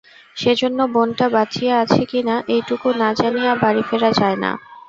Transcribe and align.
সেজন্য 0.37 0.79
বোনটা 0.93 1.25
বাঁচিয়া 1.35 1.73
আছে 1.83 2.03
কি 2.05 2.19
না 2.23 2.35
এইটুকু 2.53 2.87
না 2.95 3.07
জানিয়া 3.19 3.51
বাড়ি 3.63 3.83
ফেরা 3.89 4.09
যায় 4.19 4.37
না। 4.43 4.51